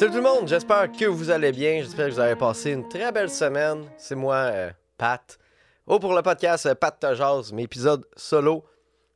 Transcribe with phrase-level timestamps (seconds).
[0.00, 2.88] Salut tout le monde, j'espère que vous allez bien, j'espère que vous avez passé une
[2.88, 3.84] très belle semaine.
[3.98, 5.38] C'est moi, euh, Pat.
[5.86, 8.64] Oh, pour le podcast euh, Pat Tajaz, mes épisodes solo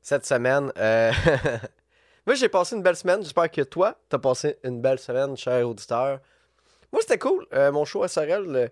[0.03, 0.71] cette semaine.
[0.77, 1.11] Euh,
[2.27, 5.67] moi, j'ai passé une belle semaine, j'espère que toi, t'as passé une belle semaine, cher
[5.67, 6.21] auditeur.
[6.93, 7.47] Moi, c'était cool.
[7.55, 8.71] Euh, mon show à Sorel,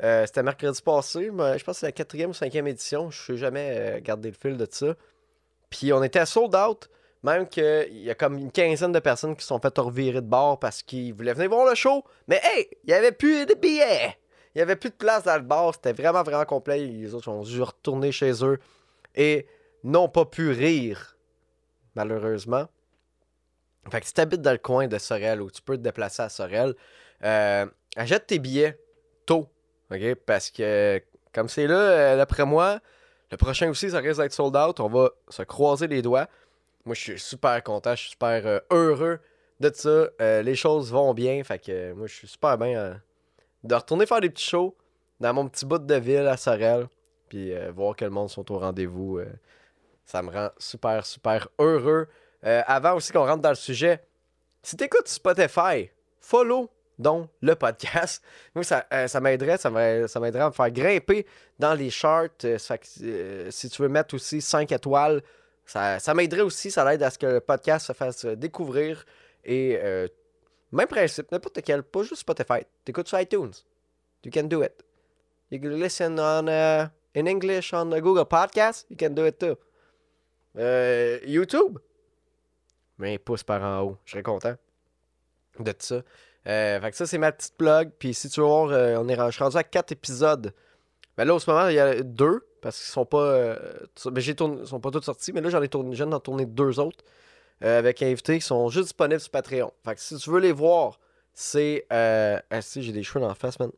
[0.00, 1.30] c'était mercredi passé.
[1.30, 3.08] mais je pense que c'est la quatrième ou cinquième édition.
[3.12, 4.96] Je sais jamais garder le fil de ça.
[5.70, 6.90] Puis on était à sold out.
[7.22, 10.58] Même qu'il y a comme une quinzaine de personnes qui sont fait revirer de bord
[10.58, 12.04] parce qu'ils voulaient venir voir le show.
[12.26, 14.16] Mais hey, il n'y avait plus de billets.
[14.54, 15.72] Il n'y avait plus de place dans le bar.
[15.74, 16.84] C'était vraiment, vraiment complet.
[16.84, 18.58] Les autres ont dû retourner chez eux
[19.14, 19.46] et
[19.84, 21.16] n'ont pas pu rire,
[21.94, 22.66] malheureusement.
[23.90, 26.28] Fait que si t'habites dans le coin de Sorel ou tu peux te déplacer à
[26.28, 26.74] Sorel,
[27.24, 27.66] euh,
[27.96, 28.78] achète tes billets
[29.26, 29.48] tôt.
[29.90, 30.14] OK?
[30.26, 31.02] Parce que,
[31.32, 32.80] comme c'est là, euh, d'après moi,
[33.30, 34.78] le prochain aussi, ça risque d'être sold out.
[34.80, 36.28] On va se croiser les doigts.
[36.84, 39.20] Moi, je suis super content, je suis super euh, heureux
[39.60, 40.08] de ça.
[40.20, 41.42] Euh, les choses vont bien.
[41.44, 43.00] Fait que euh, moi, je suis super bien
[43.62, 44.76] de retourner faire des petits shows
[45.20, 46.88] dans mon petit bout de ville à Sorel.
[47.28, 49.20] Puis voir que le monde sont au rendez-vous.
[50.04, 52.08] ça me rend super, super heureux.
[52.42, 54.04] Avant aussi qu'on rentre dans le sujet,
[54.62, 55.88] si t'écoutes Spotify,
[56.20, 58.22] follow donc le podcast.
[58.54, 61.24] Moi, ça, ça m'aiderait, ça m'a- ça m'aiderait à me faire grimper
[61.58, 62.28] dans les charts.
[63.48, 65.22] Si tu veux mettre aussi 5 étoiles,
[65.66, 66.70] ça, m'aiderait aussi.
[66.70, 69.04] Ça l'aide à ce que le podcast se fasse euh, découvrir.
[69.44, 70.08] Et euh,
[70.70, 72.66] même principe, n'importe quel, pas juste Spotify.
[72.84, 73.52] T'écoutes sur iTunes.
[74.24, 74.72] You can do it.
[75.50, 78.86] You can listen on, uh, in English on Google Podcast.
[78.90, 79.56] You can do it too.
[80.58, 81.78] Euh, YouTube.
[82.98, 83.98] Mais pouce par en haut.
[84.04, 84.54] Je serais content
[85.58, 86.02] de ça.
[86.44, 87.90] Fait que ça, c'est ma petite plug.
[87.98, 88.68] Puis si tu veux voir,
[89.00, 90.52] on est, rendu à 4 épisodes.
[91.16, 92.46] Ben là, au ce moment, il y a deux.
[92.62, 93.18] Parce qu'ils sont pas.
[93.22, 93.58] euh,
[94.16, 95.32] j'ai tourné, sont pas tous sortis.
[95.34, 97.04] Mais là, j'en ai tourné, je viens d'en tourner deux autres.
[97.64, 99.72] euh, avec invités qui sont juste disponibles sur Patreon.
[99.84, 100.98] Fait que si tu veux les voir,
[101.34, 101.86] c'est.
[101.92, 103.70] Euh, ah, si, j'ai des cheveux dans la face, man.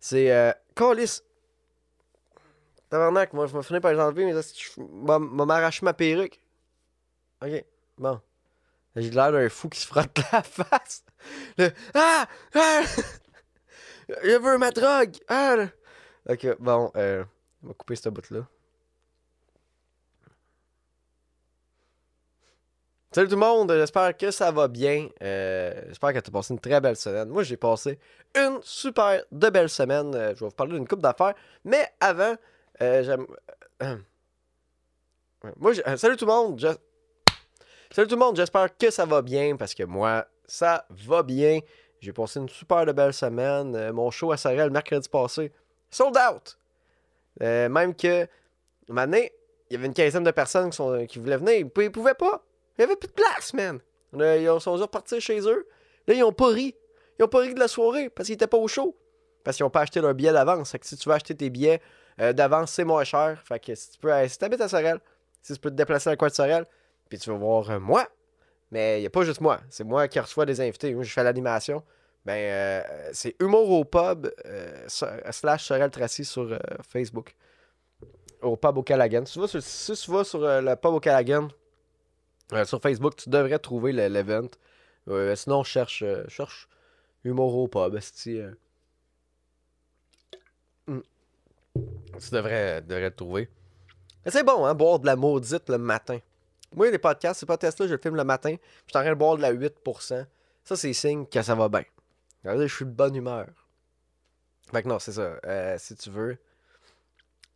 [0.00, 0.32] C'est.
[0.32, 1.20] Euh, Callis.
[2.90, 6.40] Tabarnak, moi, je vais finir par les enlever, mais là, je vais m'arracher ma perruque.
[7.42, 7.64] Ok,
[7.98, 8.20] bon.
[8.96, 11.04] J'ai l'air d'un fou qui se frotte la face.
[11.56, 12.26] Le Ah!
[12.54, 12.82] Ah!
[14.24, 15.14] Je veux ma drogue!
[15.28, 15.66] Ah!
[16.28, 17.24] Ok, bon, euh,
[17.62, 18.46] on va couper ce bout-là.
[23.12, 25.08] Salut tout le monde, j'espère que ça va bien.
[25.20, 27.28] Euh, j'espère que tu as passé une très belle semaine.
[27.28, 27.98] Moi, j'ai passé
[28.36, 30.14] une super de belle semaine.
[30.14, 31.34] Euh, je vais vous parler d'une coupe d'affaires.
[31.64, 32.36] Mais avant,
[32.80, 33.26] euh, j'aime.
[35.56, 36.78] Moi, salut tout le monde.
[37.90, 41.58] Salut tout le monde, j'espère que ça va bien parce que moi, ça va bien.
[41.98, 43.90] J'ai passé une super de belle semaine.
[43.90, 45.50] Mon show à Sorel mercredi passé,
[45.90, 46.59] sold out.
[47.42, 48.26] Euh, même que,
[48.88, 50.70] maintenant, il y avait une quinzaine de personnes
[51.06, 51.54] qui, voulaient venir.
[51.54, 52.44] Ils Ils pouvaient pas.
[52.78, 53.80] Il y avait plus de place, man.
[54.12, 55.66] Ils sont dû repartir chez eux.
[56.06, 56.74] Là, ils ont pas ri.
[57.18, 58.96] Ils ont pas ri de la soirée parce qu'ils étaient pas au show.
[59.44, 60.72] Parce qu'ils ont pas acheté leur billet d'avance.
[60.72, 61.80] Fait que si tu veux acheter tes billets
[62.20, 63.40] euh, d'avance, c'est moins cher.
[63.44, 64.98] Fait que si tu peux, si t'habites à Sorel,
[65.42, 66.66] si tu peux te déplacer dans le coin de Sorel,
[67.08, 68.08] puis tu vas voir euh, moi,
[68.70, 69.60] mais il n'y a pas juste moi.
[69.68, 70.94] C'est moi qui reçois des invités.
[70.94, 71.82] Moi, je fais l'animation.
[72.30, 72.82] Ben, euh,
[73.12, 76.58] c'est Humour au pub euh, so- slash Sorel Tracy sur euh,
[76.88, 77.34] Facebook.
[78.40, 79.26] Au pub au Callaghan.
[79.26, 81.48] Si tu vas sur, si tu euh, le pub au Callaghan,
[82.52, 84.46] euh, sur Facebook, tu devrais trouver le- l'event.
[85.08, 86.68] Euh, sinon, cherche, euh, cherche
[87.24, 87.98] Humour au pub.
[88.28, 88.50] euh.
[90.86, 91.00] Hmm.
[91.74, 93.48] Tu devrais, devrais le trouver.
[94.26, 96.20] C'est bon, hein, boire de la maudite le matin.
[96.76, 98.50] Moi, les podcasts, ces podcasts-là, je le filme le matin.
[98.86, 100.26] Je suis en train de boire de la 8%.
[100.62, 101.82] Ça, c'est signe que ça va bien.
[102.42, 103.46] Que Je suis de bonne humeur.
[104.72, 105.38] Fait que non, c'est ça.
[105.44, 106.38] Euh, si tu veux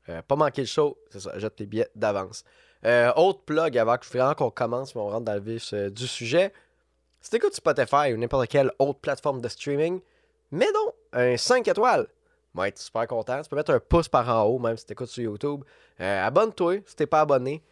[0.08, 1.38] euh, pas manquer le show, c'est ça.
[1.38, 2.44] Jette tes billets d'avance.
[2.84, 6.06] Euh, autre plug avant que vraiment qu'on commence, mais on rentre dans le vif du
[6.06, 6.52] sujet.
[7.20, 10.00] Si t'écoutes Spotify ou n'importe quelle autre plateforme de streaming,
[10.50, 12.06] mets donc un 5 étoiles.
[12.52, 13.40] Va être super content.
[13.42, 15.64] Tu peux mettre un pouce par en haut, même si t'écoutes sur YouTube.
[15.98, 17.62] Abonne-toi si t'es pas abonné.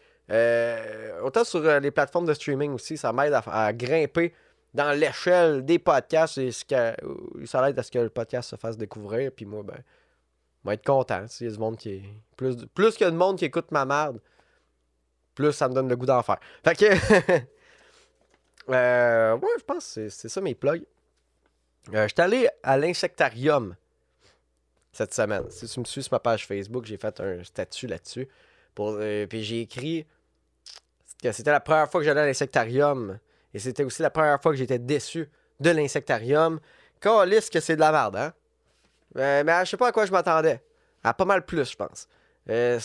[1.22, 4.32] Autant sur les plateformes de streaming aussi, ça m'aide à grimper
[4.74, 8.56] dans l'échelle des podcasts ce que, euh, ça aide à ce que le podcast se
[8.56, 9.30] fasse découvrir.
[9.32, 9.76] Puis moi, ben,
[10.64, 11.26] je vais être content.
[11.28, 12.02] S'il y a du monde qui est.
[12.36, 14.20] Plus, plus qu'il y a de monde qui écoute ma merde,
[15.34, 16.38] plus ça me donne le goût d'en faire.
[16.64, 16.84] Fait que.
[18.70, 20.84] euh, ouais, je pense que c'est- ça mes plugs.
[21.94, 23.74] Euh, J'étais allé à l'insectarium
[24.92, 25.50] cette semaine.
[25.50, 28.28] Si tu me suis sur ma page Facebook, j'ai fait un statut là-dessus.
[28.78, 30.06] Euh, puis j'ai écrit
[31.22, 33.18] que c'était la première fois que j'allais à l'insectarium.
[33.54, 36.60] Et c'était aussi la première fois que j'étais déçu de l'insectarium.
[37.00, 38.32] Calisse que c'est de la merde, hein?
[39.18, 40.62] Euh, mais je sais pas à quoi je m'attendais.
[41.04, 42.08] À pas mal plus, je pense.
[42.48, 42.78] Euh,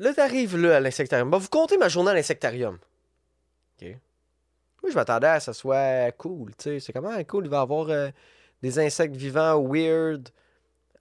[0.00, 1.30] Là, t'arrives là à l'insectarium.
[1.30, 2.78] Bon, vous comptez ma journée à l'insectarium.
[3.82, 3.88] OK.
[4.82, 6.80] Moi, je m'attendais à ce que ça soit cool, tu sais.
[6.80, 8.08] C'est comment cool, il va y avoir euh,
[8.62, 10.30] des insectes vivants weird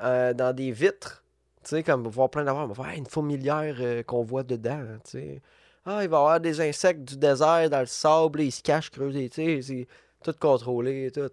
[0.01, 1.23] euh, dans des vitres.
[1.63, 5.41] Tu sais, comme voir plein d'avoir, voir une fourmilière euh, qu'on voit dedans, tu sais.
[5.91, 8.91] Ah, il va y avoir des insectes du désert dans le sable, ils se cachent.
[8.93, 9.87] C'est
[10.23, 11.31] tout contrôlé, tout.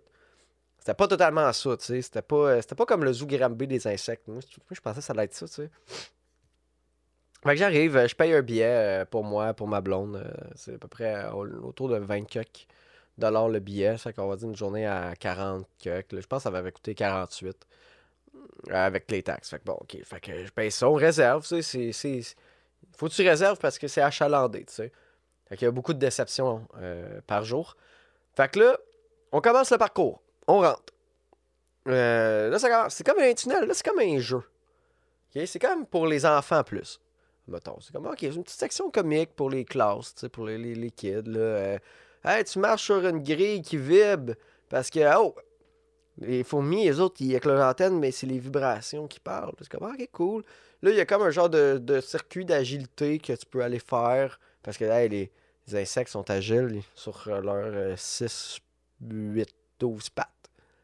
[0.78, 2.00] C'était pas totalement ça, tu sais.
[2.00, 4.26] C'était pas, c'était pas comme le zoo Granby des insectes.
[4.26, 5.70] Moi, je pensais que ça allait être ça, tu sais.
[7.44, 10.24] Fait que j'arrive, je paye un billet pour moi, pour ma blonde.
[10.54, 12.66] c'est à peu près autour de 20 coques
[13.18, 13.98] dollars le billet.
[13.98, 16.06] Ça qu'on va dire une journée à 40 coques.
[16.12, 17.66] Je pense que ça m'avait coûté 48
[18.70, 19.50] avec les taxes.
[19.50, 19.98] Fait que bon, ok.
[20.02, 21.46] Fait que je paye ça, on réserve.
[21.46, 22.22] Tu sais, c'est,
[22.96, 24.92] Faut que tu réserves parce que c'est achalandé, tu sais.
[25.48, 26.66] Fait qu'il y a beaucoup de déceptions
[27.26, 27.76] par jour.
[28.34, 28.78] Fait que là,
[29.32, 30.20] on commence le parcours.
[30.48, 30.92] On rentre.
[31.84, 32.94] là, ça commence.
[32.94, 33.64] C'est comme un tunnel.
[33.64, 34.42] Là, c'est comme un jeu.
[35.44, 36.98] C'est comme pour les enfants plus.
[37.80, 41.22] C'est comme, OK, une petite section comique pour les classes, pour les, les, kids.
[41.26, 41.38] Là.
[41.38, 41.78] Euh,
[42.24, 44.34] hey, tu marches sur une grille qui vibre
[44.68, 45.34] parce que, oh,
[46.18, 49.52] les fourmis, les autres, ils, avec leur antenne, mais c'est les vibrations qui parlent.
[49.60, 50.44] C'est comme, OK, cool.
[50.82, 54.40] Là, il y a comme un genre de, circuit d'agilité que tu peux aller faire
[54.62, 55.30] parce que hey, les,
[55.74, 58.58] insectes sont agiles sur leurs 6,
[59.00, 59.48] 8,
[59.80, 60.28] 12 pattes.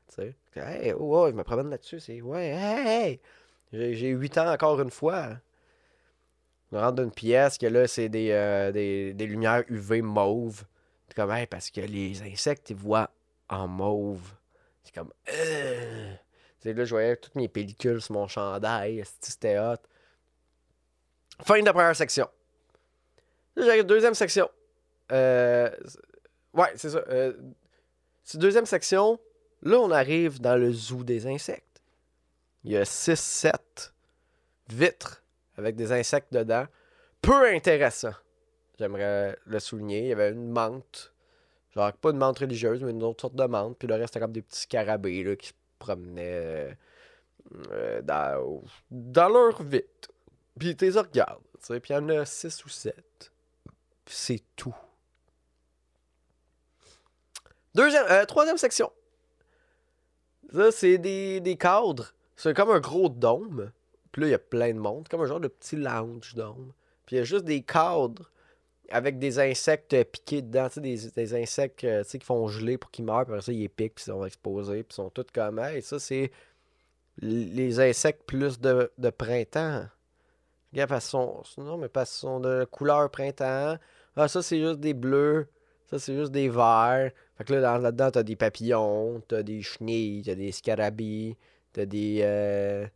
[0.08, 2.00] Tu sais, hey, oh, je me promène là-dessus.
[2.00, 3.20] C'est, ouais, hey,
[3.72, 3.94] hey.
[3.94, 5.28] j'ai 8 ans encore une fois.
[6.72, 10.64] On rentre dans une pièce que là, c'est des, euh, des, des, lumières UV mauve.
[11.06, 13.10] C'est comme, hey, parce que les insectes, ils voient
[13.48, 14.32] en mauve.
[14.82, 16.14] C'est comme, euh.
[16.64, 19.02] Là, je voyais toutes mes pellicules sur mon chandail.
[19.20, 19.76] C'était hot.
[21.42, 22.28] Fin de la première section.
[23.56, 24.48] Là, j'arrive deuxième section.
[25.10, 25.70] Euh,
[26.54, 27.02] ouais, c'est ça.
[27.08, 27.32] Euh,
[28.22, 29.18] c'est deuxième section.
[29.62, 31.82] Là, on arrive dans le zoo des insectes.
[32.64, 33.52] Il y a 6-7
[34.68, 35.22] vitres
[35.56, 36.66] avec des insectes dedans.
[37.20, 38.14] Peu intéressant.
[38.78, 40.00] J'aimerais le souligner.
[40.00, 41.11] Il y avait une menthe.
[41.74, 43.78] Genre, pas une menthe religieuse, mais une autre sorte de menthe.
[43.78, 46.76] Puis le reste, c'était comme des petits scarabées là, qui se promenaient
[47.70, 50.08] euh, dans, dans leur vite.
[50.58, 51.42] Puis tu les regardes.
[51.66, 53.32] Puis il y en a 6 ou 7.
[54.06, 54.74] c'est tout.
[57.74, 58.92] Deuxième, euh, troisième section.
[60.52, 62.12] Ça, c'est des, des cadres.
[62.36, 63.72] C'est comme un gros dôme.
[64.10, 66.72] Puis là, il y a plein de monde, comme un genre de petit lounge d'homme.
[67.06, 68.30] Puis il y a juste des cadres
[68.92, 73.24] avec des insectes piqués dedans, des, des, insectes euh, qui font geler pour qu'ils meurent,
[73.24, 75.80] puis après ça, ils piquent, puis ils sont exposés, puis ils sont tous comme Et
[75.80, 76.30] ça, c'est
[77.18, 79.86] les insectes plus de, printemps.
[80.72, 83.76] Regarde, parce sont, non, mais parce sont de couleur printemps.
[84.16, 85.48] Ah, ça, c'est juste des bleus.
[85.90, 87.10] Ça, c'est juste des verts.
[87.36, 91.36] Fait que là, là-dedans, t'as des papillons, t'as des chenilles, t'as des scarabées,
[91.72, 92.20] t'as des.
[92.22, 92.86] Euh,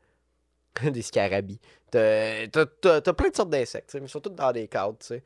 [0.91, 1.61] des scarabées.
[1.91, 5.23] T'as, plein de sortes d'insectes, mais surtout dans des cadres, tu sais.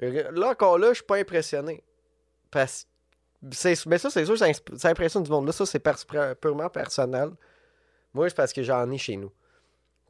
[0.00, 1.82] Là, encore là, je suis pas impressionné.
[2.50, 2.86] Parce
[3.42, 5.46] mais ça, c'est sûr, ça, impressionne du monde.
[5.46, 5.82] Là, ça, c'est
[6.40, 7.30] purement personnel.
[8.12, 9.30] Moi, c'est parce que j'en ai chez nous.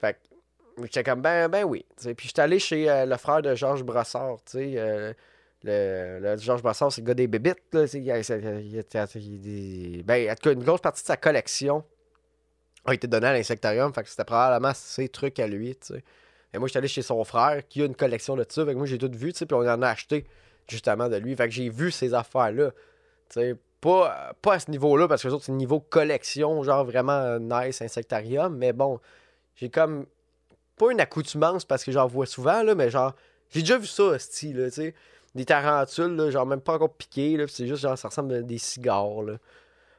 [0.00, 1.84] Fait que j'étais comme, ben, ben oui.
[2.16, 4.72] Puis j'étais allé chez euh, le frère de Georges Brassard, tu sais.
[4.76, 5.12] Euh,
[5.64, 7.84] le, Georges Brassard, c'est le gars des bébites, là.
[7.92, 8.06] Il,
[9.16, 11.84] il, ben, en tout cas, une grosse partie de sa collection
[12.86, 13.92] a été donné à l'insectarium.
[13.92, 15.76] Fait que c'était probablement ses trucs à lui.
[16.54, 18.64] Et moi, j'étais allé chez son frère qui a une collection de ça.
[18.64, 20.26] Fait que moi, j'ai tout vu, tu sais, puis on en a acheté
[20.66, 21.36] justement de lui.
[21.36, 22.70] Fait que j'ai vu ces affaires-là.
[23.28, 27.82] Tu sais, pas, pas à ce niveau-là, parce que c'est niveau collection, genre vraiment nice
[27.82, 28.56] insectarium.
[28.56, 28.98] Mais bon,
[29.56, 30.06] j'ai comme
[30.76, 33.14] pas une accoutumance parce que j'en vois souvent, là, mais genre,
[33.50, 34.94] j'ai déjà vu ça, style, tu sais.
[35.34, 38.42] Des tarentules, là, genre même pas encore piqué, là, c'est juste genre, ça ressemble à
[38.42, 39.34] des cigares, là.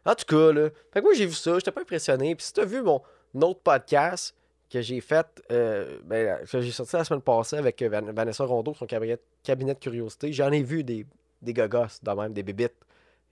[0.05, 0.69] En tout cas, là.
[0.91, 2.35] Fait que moi, j'ai vu ça, j'étais pas impressionné.
[2.35, 3.01] Puis si t'as vu mon
[3.41, 4.33] autre podcast
[4.69, 8.73] que j'ai fait, euh, ben, que j'ai sorti la semaine passée avec euh, Vanessa Rondeau,
[8.73, 11.05] son cabinet, cabinet de curiosité, j'en ai vu des,
[11.41, 12.75] des gogos, dans même, des bébites,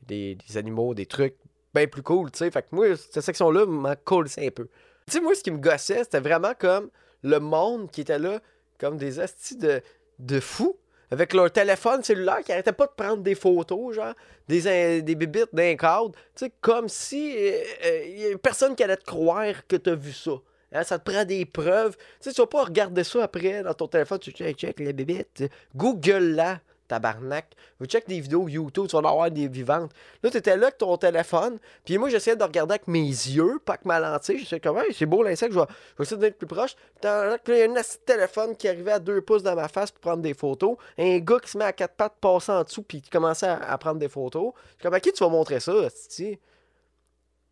[0.05, 1.35] des, des, animaux, des trucs
[1.73, 2.49] bien plus cool, tu sais.
[2.49, 4.67] Fait que moi, cette section-là m'en colissait un peu.
[5.05, 6.89] Tu sais, moi, ce qui me gossait, c'était vraiment comme
[7.23, 8.39] le monde qui était là,
[8.79, 9.81] comme des astis de,
[10.19, 10.77] de fous
[11.09, 14.13] avec leur téléphone cellulaire qui arrêtait pas de prendre des photos, genre,
[14.47, 16.11] des, des bibites d'un cadre.
[16.35, 19.95] Tu sais, comme si euh, euh, a personne qui allait te croire que tu as
[19.95, 20.31] vu ça.
[20.73, 21.95] Hein, ça te prend des preuves.
[21.97, 24.93] Tu sais, tu vas pas regarder ça après dans ton téléphone, tu check, check les
[24.93, 25.43] bibites.
[25.75, 27.45] Google là tabarnak.
[27.79, 29.91] Vous check des vidéos YouTube, tu vas en avoir des vivantes.
[30.23, 33.59] Là, tu étais là avec ton téléphone, puis moi, j'essayais de regarder avec mes yeux,
[33.63, 34.39] pas avec ma lentille.
[34.39, 35.65] Je sais comment, c'est beau l'insecte, je vais,
[35.99, 36.75] essayer d'être plus proche.
[37.01, 40.01] Puis il y a un téléphone qui arrivait à deux pouces dans ma face pour
[40.01, 40.77] prendre des photos.
[40.97, 43.77] Un gars qui se met à quatre pattes, passe en dessous, puis qui commençait à,
[43.77, 44.53] prendre des photos.
[44.77, 45.73] Je comme, à qui tu vas montrer ça,
[46.19, 46.37] Il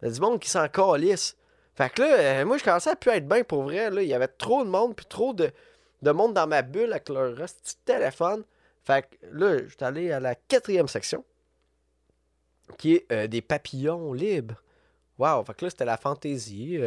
[0.01, 1.36] y a du monde qui s'en calisse.
[1.75, 3.89] Fait que là, euh, moi, je commençais à plus être bien pour vrai.
[3.89, 4.01] Là.
[4.01, 5.51] Il y avait trop de monde, puis trop de,
[6.01, 8.44] de monde dans ma bulle avec leur petit téléphone.
[8.84, 11.24] Fait que là, je suis allé à la quatrième section.
[12.77, 14.62] qui est des papillons libres.
[15.17, 16.79] Wow, fait que là, c'était la fantaisie.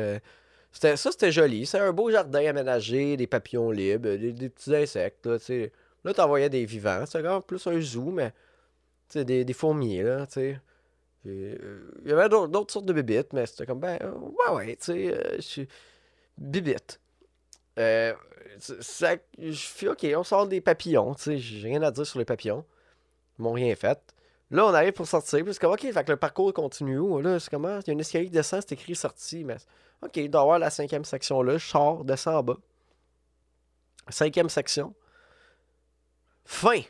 [0.72, 1.66] C'était, ça, c'était joli.
[1.66, 5.26] C'est un beau jardin aménagé, des papillons libres, des, petits insectes.
[5.26, 5.70] Là, tu
[6.04, 7.04] là t'envoyais des vivants.
[7.06, 8.32] C'était quand plus un zoo, mais
[9.14, 10.02] des, des fourmis.
[10.02, 10.60] Là, sais.
[11.26, 14.84] Euh, il y avait d'autres sortes de bibites, mais c'était comme, ben, ouais, ouais, tu
[14.92, 15.68] sais, euh, je suis
[16.36, 17.00] bibite.
[17.78, 18.14] Euh,
[18.58, 22.18] ça, je fais, ok, on sort des papillons, tu sais, j'ai rien à dire sur
[22.18, 22.64] les papillons.
[23.38, 23.98] Ils m'ont rien fait.
[24.50, 27.22] Là, on arrive pour sortir, puis c'est comme, ok, fait que le parcours continue?
[27.22, 27.80] Là, c'est comment?
[27.80, 29.56] Il y a une escalier qui descend, c'est écrit sortie, mais
[30.02, 32.56] ok, il doit y avoir la cinquième section là, je sors, descends en bas.
[34.08, 34.94] Cinquième section.
[36.44, 36.80] Fin.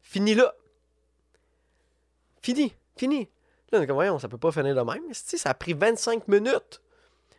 [0.00, 0.52] Fini là.
[2.42, 2.74] Fini.
[2.96, 3.28] Fini.
[3.70, 5.02] Là, on est comme, voyons, ça peut pas finir de même.
[5.08, 6.80] Mais ça a pris 25 minutes.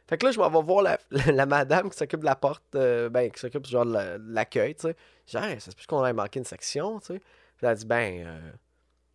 [0.08, 3.10] Fait que là, je m'en vais voir la, madame qui s'occupe de la porte, euh,
[3.10, 4.96] ben, qui s'occupe genre de l'accueil, tu sais.
[5.28, 7.22] Genre, c'est plus qu'on ait manqué une section, tu sais?
[7.62, 8.52] Elle a dit, ben, euh,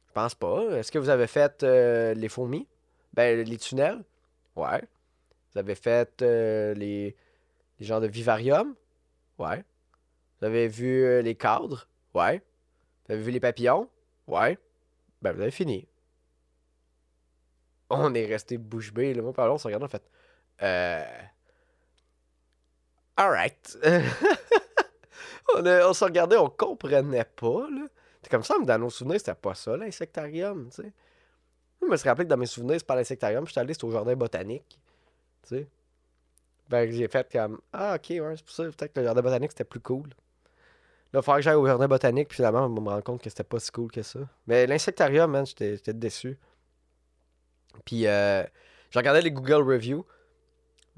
[0.08, 0.62] je pense pas.
[0.76, 2.66] Est-ce que vous avez fait euh, les fourmis?
[3.14, 4.02] Ben, les tunnels?
[4.56, 4.82] Ouais.
[5.52, 7.14] Vous avez fait les,
[7.78, 8.74] les genres de vivarium?
[9.38, 9.64] Ouais.
[10.40, 11.86] Vous avez vu les cadres?
[12.14, 12.42] Ouais.
[13.06, 13.88] Vous avez vu les papillons?
[14.26, 14.58] Ouais.
[15.20, 15.86] Ben, vous avez fini
[17.92, 19.14] on est resté bouche bée.
[19.14, 20.02] Moi, par on s'est regardé, en fait.
[20.62, 21.04] Euh.
[23.16, 23.78] Alright.
[25.56, 27.86] on, s'est regardé, on comprenait pas, là.
[28.22, 30.92] C'est comme ça, dans nos souvenirs, c'était pas ça, l'insectarium, tu sais.
[31.82, 33.90] Je me suis rappelé que dans mes souvenirs, c'est pas l'insectarium, je suis allé, au
[33.90, 34.78] jardin botanique,
[35.48, 35.66] tu.
[36.68, 39.50] Ben, j'ai fait comme, ah, ok, ouais, c'est pour ça, peut-être que le jardin botanique,
[39.50, 40.08] c'était plus cool.
[41.12, 43.44] Là, il que j'aille au jardin botanique, puis finalement, on me rend compte que c'était
[43.44, 44.20] pas si cool que ça.
[44.46, 46.38] Mais l'insectarium, man, j'étais déçu.
[47.84, 48.44] Puis, euh,
[48.90, 50.04] j'ai regardé les Google Reviews.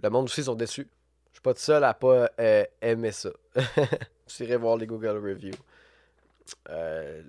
[0.02, 0.88] Le monde aussi sont déçus.
[1.30, 3.30] Je suis pas tout seul à pas euh, aimer ça.
[4.26, 5.54] J'irai voir les Google Reviews.
[6.70, 7.22] Euh,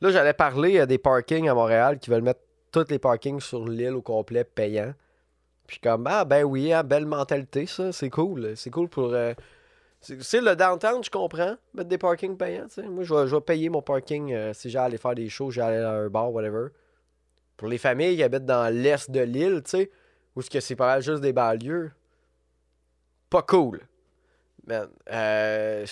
[0.00, 3.94] là, j'allais parler des parkings à Montréal qui veulent mettre tous les parkings sur l'île
[3.94, 4.94] au complet payants.
[5.66, 8.56] Puis comme, ah ben oui, hein, belle mentalité ça, c'est cool.
[8.56, 9.14] C'est cool pour...
[10.00, 12.66] c'est le downtown, je comprends, mettre des parkings payants.
[12.88, 16.08] Moi, je vais, je payer mon parking si aller faire des shows, aller à un
[16.08, 16.68] bar, whatever.
[17.62, 19.90] Pour les familles qui habitent dans l'est de l'île, tu sais,
[20.34, 21.92] où ce c'est pas mal juste des banlieues,
[23.30, 23.80] pas cool.
[24.66, 25.86] Man, euh,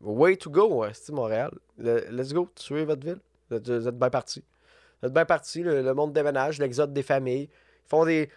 [0.00, 1.50] way to go, hein, c'est Montréal?
[1.76, 3.20] let's go, tuez votre ville?
[3.50, 4.42] Vous êtes, bien parti.
[5.02, 7.50] Vous êtes bien parti, le, monde déménage, l'exode des familles.
[7.50, 8.30] Ils font des.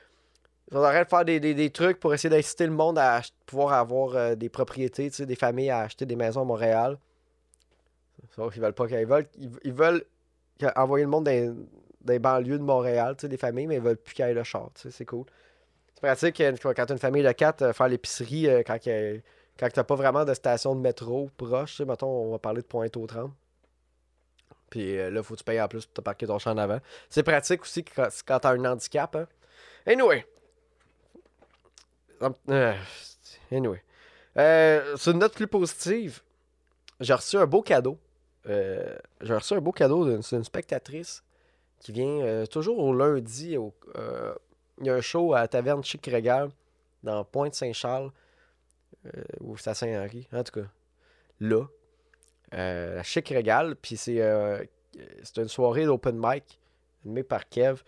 [0.73, 4.35] Ils arrêtent de faire des, trucs pour essayer d'inciter le monde à pouvoir avoir euh,
[4.35, 6.97] des propriétés, des familles à acheter des maisons à Montréal.
[8.35, 9.29] Sauf qu'ils veulent pas qu'ils veulent.
[9.63, 10.03] Ils, veulent
[10.75, 11.55] envoyer le monde dans,
[12.01, 14.33] des banlieues de Montréal, tu sais, des familles, mais ils veulent plus qu'il y ait
[14.33, 15.25] le char, tu sais, c'est cool.
[15.99, 18.79] C'est pratique euh, quand tu as une famille de quatre, euh, faire l'épicerie euh, quand,
[18.79, 19.21] tu
[19.61, 23.05] n'as pas vraiment de station de métro proche, mettons, on va parler de pointe aux
[23.05, 23.31] 30.
[24.69, 26.79] Puis là, faut que tu payes en plus pour te parquer ton champ en avant.
[27.09, 29.15] C'est pratique aussi quand, quand tu as un handicap.
[29.15, 29.27] Hein.
[29.85, 30.25] Anyway.
[33.51, 33.81] Anyway.
[34.95, 36.21] sur une note plus positive,
[36.99, 37.97] j'ai reçu un beau cadeau.
[38.45, 41.23] j'ai reçu un beau cadeau d'une spectatrice
[41.79, 43.57] qui vient euh, toujours au lundi.
[43.95, 44.33] Euh,
[44.79, 46.49] il y a un show à la Taverne Chic Régal
[47.03, 48.11] dans Pointe-Saint-Charles,
[49.05, 50.67] euh, ou c'est à Saint-Henri, en tout cas.
[51.39, 51.65] Là,
[52.51, 54.19] la Chic Régal, puis c'est
[55.37, 56.59] une soirée d'open mic
[57.05, 57.81] animée par Kev.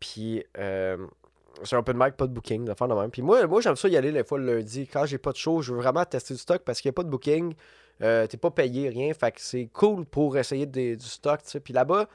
[0.00, 3.10] Puis c'est un open mic, pas de booking, de faire de même.
[3.10, 4.88] Puis moi, moi j'aime ça y aller les fois le lundi.
[4.88, 6.96] Quand j'ai pas de show, je veux vraiment tester du stock parce qu'il n'y a
[6.96, 7.54] pas de booking.
[8.00, 9.14] T'es pas payé, rien.
[9.14, 11.40] Fait que c'est cool pour essayer du stock.
[11.62, 12.08] Puis là-bas,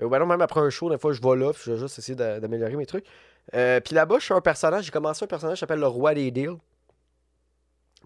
[0.00, 1.98] ou ben non, même après un show, des fois, je vais là, je vais juste
[1.98, 3.04] essayer d'améliorer mes trucs.
[3.54, 6.14] Euh, puis là-bas, je suis un personnage, j'ai commencé un personnage qui s'appelle le Roi
[6.14, 6.56] des Deals.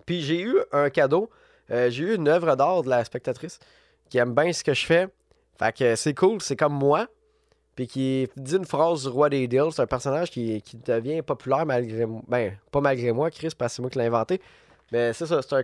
[0.04, 1.30] Puis j'ai eu un cadeau,
[1.70, 3.58] euh, j'ai eu une œuvre d'art de la spectatrice
[4.08, 5.08] qui aime bien ce que je fais.
[5.58, 7.06] Fait que c'est cool, c'est comme moi.
[7.74, 9.72] Puis qui dit une phrase du Roi des Deals.
[9.72, 12.22] C'est un personnage qui, devient populaire malgré moi.
[12.26, 14.40] Ben, pas malgré moi, Chris, parce que c'est moi qui l'ai inventé.
[14.92, 15.62] Mais c'est ça, c'est un,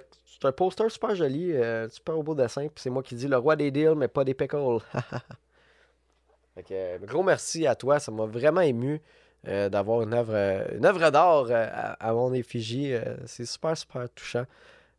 [0.49, 2.63] un, poster super joli, euh, super beau dessin.
[2.63, 4.79] Puis c'est moi qui dis le Roi des Deals, mais pas des pickles.
[6.55, 9.01] Fait gros merci à toi, ça m'a vraiment ému
[9.49, 11.67] euh, d'avoir une œuvre, euh, une œuvre d'art euh,
[11.99, 12.95] à, mon effigie.
[13.27, 14.45] c'est super, super touchant.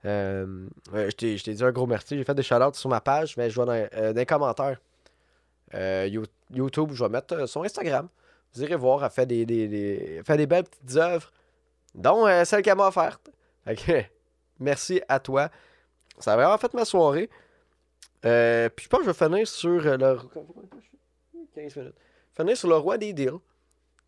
[0.04, 2.18] je t'ai dit un gros merci.
[2.18, 4.82] J'ai fait des shout sur ma page, mais je vois dans, les commentaires.
[6.52, 8.10] YouTube, je vais mettre son Instagram.
[8.54, 11.32] Vous irez voir, elle fait des, des, fait des belles petites œuvres,
[11.96, 13.32] dont celle qu'elle m'a offerte.
[14.60, 15.50] merci à toi.
[16.20, 17.30] Ça a vraiment fait ma soirée.
[18.22, 20.18] puis je pense que je vais finir sur le.
[21.54, 21.96] 15 minutes.
[22.36, 23.40] Finir sur le roi des deals.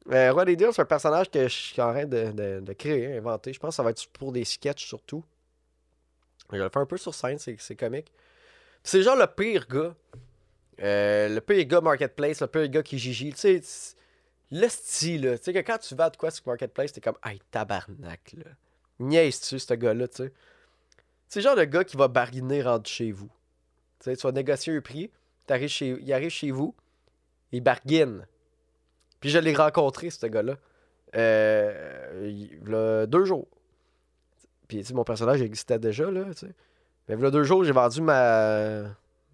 [0.08, 3.18] Le euh, roi des deals, c'est un personnage que je suis en train de, créer,
[3.18, 3.54] inventer.
[3.54, 5.24] Je pense que ça va être pour des sketchs surtout.
[6.52, 8.12] Je vais le faire un peu sur scène, c'est comique.
[8.84, 9.96] C'est genre le pire gars
[10.82, 13.62] Euh, le peu gars Marketplace, le peu gars qui gigi, tu sais,
[14.52, 15.38] le style, là.
[15.38, 18.52] Tu sais, que quand tu vas de quoi sur Marketplace, t'es comme, hey, tabarnak, là.
[19.00, 20.34] Niaise-tu, ce gars-là, tu sais?
[21.28, 23.30] C'est le genre de gars qui va barguiner rendu chez vous.
[24.00, 25.12] Tu sais, tu vas négocier un prix,
[25.68, 26.76] chez, il arrive chez vous,
[27.52, 28.28] il barguine.
[29.20, 30.56] Puis je l'ai rencontré, ce gars-là,
[31.16, 33.48] euh, il a deux jours.
[34.68, 36.26] Puis, tu sais, mon personnage existait déjà, là.
[37.08, 38.84] Mais il y a deux jours, j'ai vendu ma,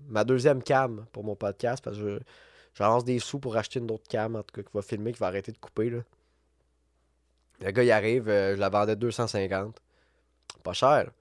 [0.09, 2.19] ma deuxième cam pour mon podcast parce que je,
[2.73, 5.19] j'avance des sous pour acheter une autre cam, en tout cas, qui va filmer, qui
[5.19, 5.99] va arrêter de couper, là.
[7.61, 9.77] Le gars, il arrive, euh, je la vendais 250.
[10.63, 11.11] Pas cher.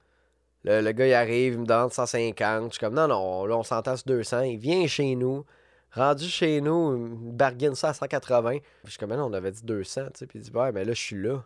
[0.64, 2.64] Le, le gars, il arrive, il me demande 150.
[2.64, 4.42] Je suis comme, non, non, là, on s'entend sur 200.
[4.42, 5.44] Il vient chez nous.
[5.92, 8.50] Rendu chez nous, il bargaine ça à 180.
[8.50, 10.26] Puis je suis comme, non, on avait dit 200, tu sais.
[10.26, 11.42] Puis il dit, ouais, mais là, je suis là.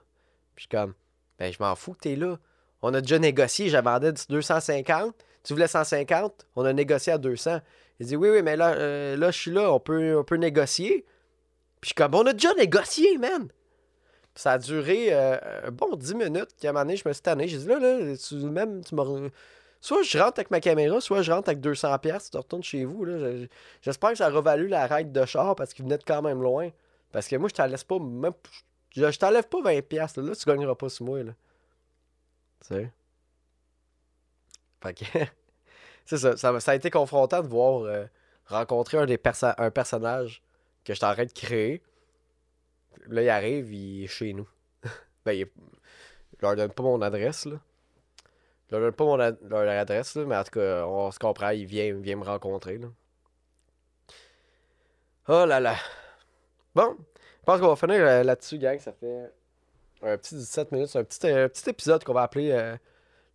[0.55, 0.95] Puis je suis comme,
[1.39, 2.39] ben, je m'en fous que t'es là.
[2.83, 5.15] On a déjà négocié, j'avais vendu 250.
[5.43, 7.61] Tu voulais 150, on a négocié à 200.
[8.01, 10.37] Il dit, oui, oui, mais là, euh, là je suis là, on peut, on peut
[10.37, 11.05] négocier.
[11.81, 13.49] Puis je suis comme, on a déjà négocié, man.
[14.35, 16.51] Puis ça a duré euh, un bon 10 minutes.
[16.59, 17.47] Puis à un moment donné, je me suis tanné.
[17.47, 19.05] J'ai dit, là, là, tu, même, tu m'as.
[19.85, 22.87] Soit je rentre avec ma caméra, soit je rentre avec 200$, piastres, tu retournes chez
[22.87, 23.05] vous.
[23.05, 23.47] Je-
[23.83, 24.31] J'espère que ça a
[24.67, 26.71] la ride de char parce qu'il venait de quand même loin.
[27.13, 28.33] Parce que moi, je t'en laisse pas, même.
[28.97, 29.83] Je, je t'enlève pas 20$.
[29.83, 30.29] piastres, Là.
[30.29, 31.23] là, tu gagneras pas sur moi.
[31.23, 31.33] Là.
[32.63, 32.93] Tu sais?
[34.83, 35.05] Fait que.
[36.07, 36.59] c'est ça, ça.
[36.61, 38.07] ça a été confrontant de voir euh,
[38.47, 39.21] rencontrer un, des
[39.59, 40.41] un personnage
[40.83, 41.83] que en train de créer.
[43.09, 44.49] Là, il arrive, il est chez nous.
[45.27, 45.47] ben, il
[46.41, 47.57] je leur donne pas mon adresse, là.
[48.69, 51.51] Je leur donne pas mon leur adresse, là, mais en tout cas, on se comprend,
[51.51, 52.89] il vient, il vient me rencontrer, là.
[55.29, 55.77] Oh là là.
[56.75, 58.79] Bon, je pense qu'on va finir euh, là-dessus, gang.
[58.79, 59.31] Ça fait
[60.03, 60.89] un petit 17 minutes.
[60.89, 62.77] C'est un petit, euh, petit épisode qu'on va appeler euh,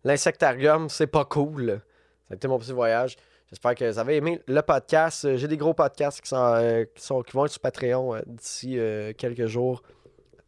[0.04, 0.88] L'insectarium.
[0.88, 1.80] C'est pas cool.
[2.28, 3.16] Ça a été mon petit voyage.
[3.50, 5.24] J'espère que vous avez aimé le podcast.
[5.24, 8.14] Euh, J'ai des gros podcasts qui, sont, euh, qui, sont, qui vont être sur Patreon
[8.14, 9.82] euh, d'ici euh, quelques jours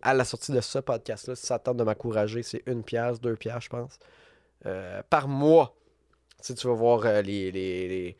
[0.00, 1.34] à la sortie de ce podcast-là.
[1.34, 3.98] Si ça tente de m'encourager, c'est une pièce, deux pièces, je pense,
[4.66, 5.74] euh, par mois.
[6.40, 8.16] Si tu vas voir euh, les, les, les-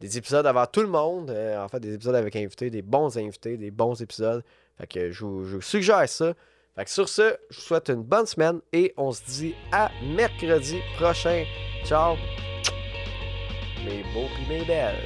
[0.00, 3.16] des épisodes avant tout le monde, euh, en fait, des épisodes avec invités, des bons
[3.16, 4.44] invités, des bons épisodes.
[4.78, 6.34] Fait que je vous, je vous suggère ça.
[6.74, 9.90] Fait que sur ce, je vous souhaite une bonne semaine et on se dit à
[10.14, 11.44] mercredi prochain.
[11.84, 12.16] Ciao!
[13.86, 14.96] Mes beaux et mes belles.